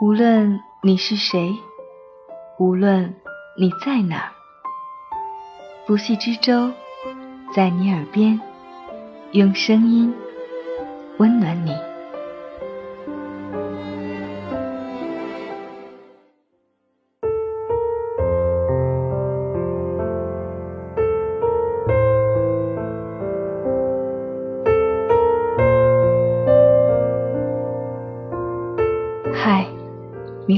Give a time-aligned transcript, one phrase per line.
[0.00, 1.52] 无论你是谁，
[2.56, 3.16] 无论
[3.58, 4.30] 你在哪儿，
[5.88, 6.70] 不系之舟
[7.52, 8.40] 在你耳边，
[9.32, 10.14] 用声音
[11.16, 11.87] 温暖你。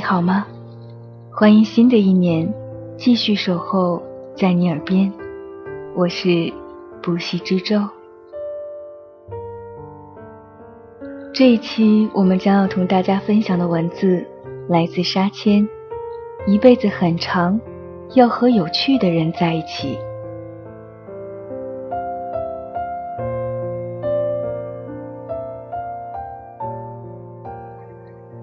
[0.01, 0.47] 你好吗？
[1.31, 2.51] 欢迎新的一年
[2.97, 4.03] 继续守候
[4.35, 5.13] 在你耳边，
[5.95, 6.51] 我是
[7.03, 7.79] 不息之舟。
[11.35, 14.27] 这一期我们将要同大家分享的文字
[14.71, 15.69] 来自沙谦。
[16.47, 17.61] 一辈子很长，
[18.15, 19.99] 要和有趣的人在一起。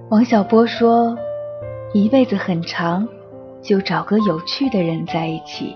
[0.10, 1.18] 王小波说。
[1.94, 3.08] 一辈子很长，
[3.62, 5.76] 就找个有趣的人在一起。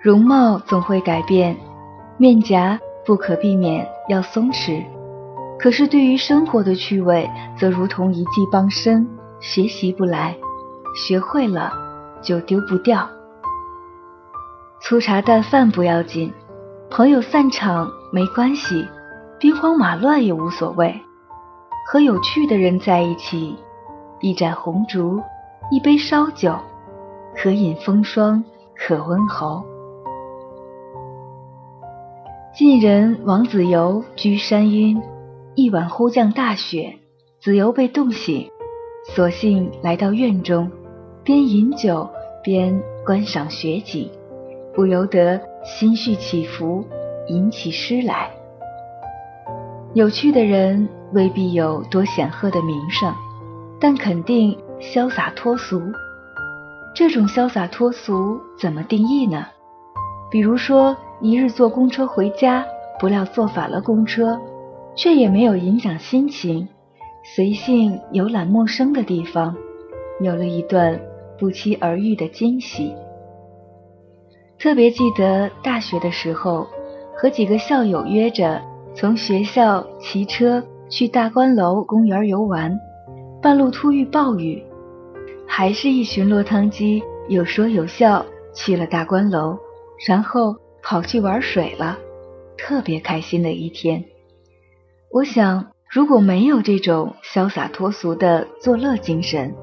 [0.00, 1.54] 容貌总会改变，
[2.16, 4.82] 面颊不可避免要松弛，
[5.58, 9.06] 可是对于生活的趣味，则如同一技傍身，
[9.38, 10.34] 学习不来，
[10.96, 11.72] 学会了
[12.22, 13.06] 就丢不掉。
[14.80, 16.32] 粗茶淡饭不要紧，
[16.88, 18.86] 朋友散场没关系，
[19.38, 20.98] 兵荒马乱也无所谓，
[21.86, 23.54] 和有趣的人在一起。
[24.20, 25.22] 一盏红烛，
[25.70, 26.52] 一杯烧酒，
[27.36, 28.42] 可饮风霜，
[28.74, 29.62] 可温喉。
[32.52, 35.00] 晋人王子猷居山阴，
[35.54, 36.96] 一晚忽降大雪，
[37.40, 38.50] 子猷被冻醒，
[39.14, 40.68] 索性来到院中，
[41.22, 42.08] 边饮酒
[42.42, 44.10] 边观赏雪景，
[44.74, 46.84] 不由得心绪起伏，
[47.28, 48.28] 吟起诗来。
[49.94, 53.14] 有趣的人未必有多显赫的名声。
[53.80, 55.80] 但肯定潇洒脱俗。
[56.94, 59.46] 这种潇洒脱俗怎么定义呢？
[60.30, 62.64] 比如说，一日坐公车回家，
[62.98, 64.38] 不料坐反了公车，
[64.96, 66.68] 却也没有影响心情，
[67.36, 69.54] 随性游览陌生的地方，
[70.20, 71.00] 有了一段
[71.38, 72.92] 不期而遇的惊喜。
[74.58, 76.66] 特别记得大学的时候，
[77.16, 78.60] 和几个校友约着
[78.94, 82.76] 从学校骑车去大观楼公园游玩。
[83.40, 84.60] 半路突遇暴雨，
[85.46, 89.56] 还是一群落汤鸡有说有笑去了大观楼，
[90.08, 91.96] 然后跑去玩水了，
[92.56, 94.04] 特别开心的一天。
[95.12, 99.54] 我想，如果没有这种潇洒脱俗的作乐精神，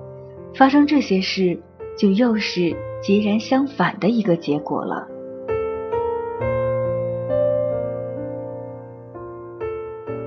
[0.53, 1.59] 发生这些事
[1.97, 5.05] 就又是截然相反的一个结果了。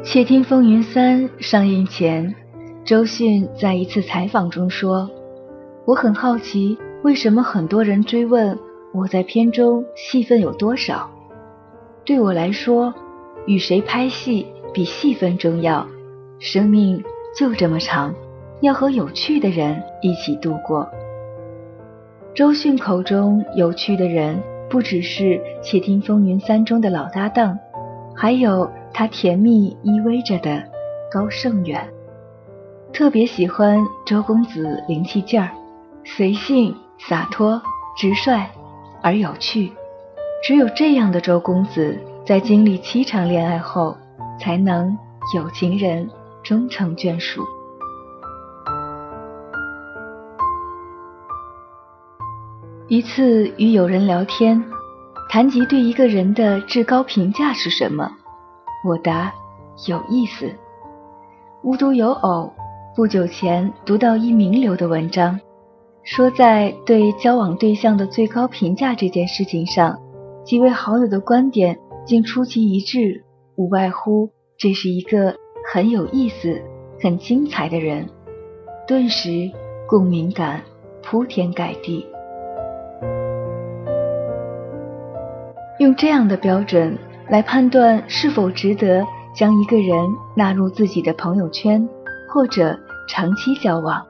[0.05, 2.35] 窃听风云三上映前。
[2.89, 5.11] 周迅在一次采访中说
[5.85, 8.59] ：“我很好奇，为什么很多人追问
[8.95, 11.11] 我在片中戏份有多少？
[12.07, 12.95] 对我来说，
[13.47, 15.87] 与谁拍戏比戏份重要。
[16.39, 17.05] 生命
[17.39, 18.15] 就这么长，
[18.63, 20.89] 要和有趣的人一起度过。”
[22.33, 25.25] 周迅口中有趣的人，不只是
[25.61, 27.59] 《窃听风云三》中的老搭档，
[28.17, 30.65] 还有他甜蜜依偎着的
[31.13, 31.87] 高胜远。
[32.99, 35.53] 特别喜欢周公子灵气劲儿，
[36.05, 37.63] 随性洒脱、
[37.97, 38.45] 直率
[39.01, 39.73] 而有趣。
[40.43, 43.97] 只有这样的周公子，在经历七场恋爱后，
[44.41, 44.99] 才能
[45.33, 46.11] 有情人
[46.43, 47.47] 终成眷属。
[52.89, 54.61] 一次与友人聊天，
[55.31, 58.11] 谈及对一个人的至高评价是什么，
[58.85, 59.33] 我答：
[59.87, 60.53] 有意思。
[61.63, 62.53] 无独有偶。
[62.99, 65.39] 不久前读到一名流的文章，
[66.03, 69.97] 说在对交往对象的最高评价这件事情上，
[70.45, 73.23] 几位好友的观点竟出奇一致，
[73.55, 75.37] 无外乎这是一个
[75.73, 76.61] 很有意思、
[77.01, 78.05] 很精彩的人。
[78.85, 79.49] 顿时
[79.87, 80.61] 共鸣感
[81.01, 82.05] 铺天盖地。
[85.79, 91.89] 用这样的标准来判断是否值得将一个人纳入自己的朋友圈，
[92.29, 92.77] 或者。
[93.09, 94.07] 长期交往，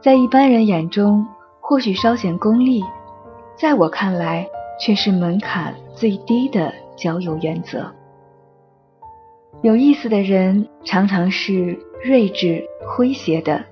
[0.00, 1.26] 在一般人眼中
[1.60, 2.82] 或许稍显功利，
[3.58, 4.48] 在我看来
[4.80, 7.92] 却是门槛最低的交友原则。
[9.62, 13.64] 有意思的人常常是睿智诙谐的，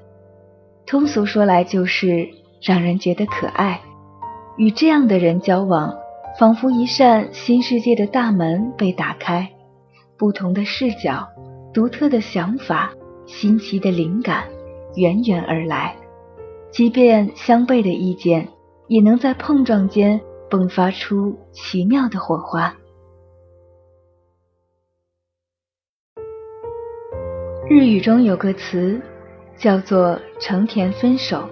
[0.86, 2.28] 通俗说来就是
[2.60, 3.80] 让人觉得可爱。
[4.56, 5.94] 与这样的人交往，
[6.38, 9.48] 仿佛一扇新世界的大门被打开，
[10.18, 11.28] 不同的视角，
[11.72, 12.92] 独特的想法。
[13.32, 14.44] 新奇的灵感
[14.94, 15.96] 源源而来，
[16.70, 18.46] 即便相悖的意见，
[18.88, 20.20] 也能在碰撞间
[20.50, 22.76] 迸发出奇妙的火花。
[27.70, 29.00] 日语中有个词，
[29.56, 31.48] 叫做“成田分手”，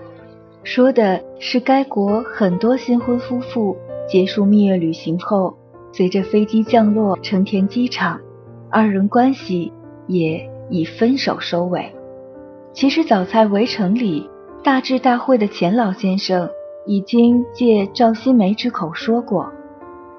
[0.62, 3.74] 说的是该国很多新婚夫妇
[4.06, 5.56] 结束蜜月旅行后，
[5.92, 8.20] 随着飞机降落成田机场，
[8.70, 9.72] 二人关系
[10.06, 11.92] 也以分手收尾。
[12.72, 14.28] 其实早在《围城》里，
[14.62, 16.48] 大智大慧的钱老先生
[16.86, 19.52] 已经借赵新梅之口说过，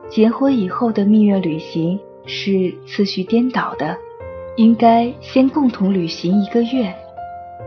[0.10, 3.98] 结婚以后的蜜月旅行是次序颠倒的。
[4.58, 6.94] 应该先共同旅行一个月，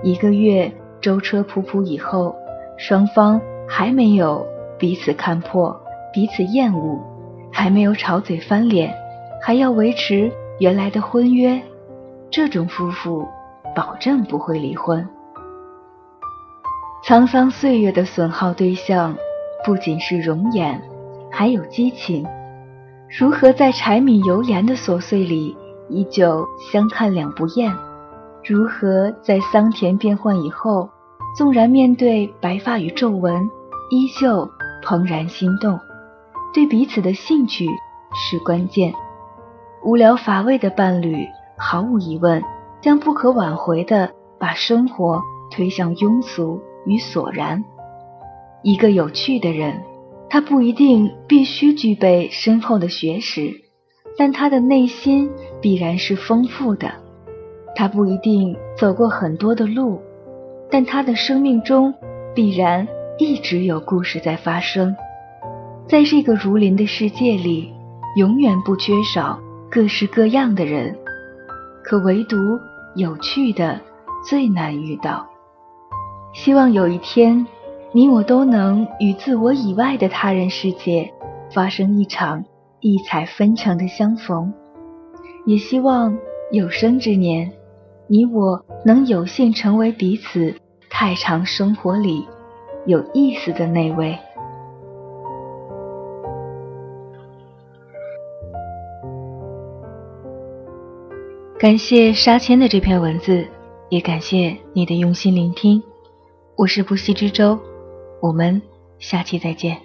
[0.03, 0.71] 一个月
[1.01, 2.37] 舟车仆仆以后，
[2.77, 4.47] 双方还没有
[4.79, 5.75] 彼此看破、
[6.13, 7.01] 彼此厌恶，
[7.51, 8.95] 还没有吵嘴翻脸，
[9.43, 11.59] 还要维持原来的婚约，
[12.31, 13.27] 这种夫妇
[13.75, 15.09] 保证不会离婚。
[17.05, 19.15] 沧桑岁月的损耗对象，
[19.65, 20.83] 不仅是容颜，
[21.31, 22.27] 还有激情。
[23.19, 25.57] 如何在柴米油盐的琐碎里？
[25.91, 27.71] 依旧相看两不厌，
[28.43, 30.89] 如何在桑田变幻以后，
[31.37, 33.51] 纵然面对白发与皱纹，
[33.91, 34.51] 依旧
[34.83, 35.79] 怦然心动？
[36.55, 37.69] 对彼此的兴趣
[38.15, 38.95] 是关键。
[39.85, 42.43] 无聊乏味的伴侣，毫无疑问
[42.81, 47.65] 将不可挽回的把生活推向庸俗与索然。
[48.63, 49.83] 一个有趣的人，
[50.29, 53.63] 他不一定必须具备深厚的学识。
[54.17, 55.29] 但他的内心
[55.61, 56.89] 必然是丰富的，
[57.75, 60.01] 他不一定走过很多的路，
[60.71, 61.93] 但他的生命中
[62.33, 62.87] 必然
[63.19, 64.95] 一直有故事在发生。
[65.89, 67.75] 在这个如林的世界里，
[68.17, 70.97] 永远不缺少各式各样的人，
[71.85, 72.37] 可唯独
[72.97, 73.79] 有趣的
[74.29, 75.25] 最难遇到。
[76.33, 77.47] 希望有一天，
[77.93, 81.13] 你我都能与自我以外的他人世界
[81.53, 82.45] 发生一场。
[82.81, 84.53] 异彩纷呈的相逢，
[85.47, 86.19] 也希望
[86.53, 87.51] 有生之年，
[88.09, 90.55] 你我能有幸成为彼此
[90.91, 92.27] 太长生活里
[92.85, 94.19] 有意思的那位。
[101.65, 103.49] 感谢沙谦的这篇文字，
[103.89, 105.83] 也感谢你的用心聆听。
[106.59, 107.59] 我是不息之舟，
[108.21, 108.61] 我们
[108.99, 109.81] 下期再见。